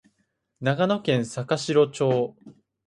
[0.61, 2.35] 長野県坂城町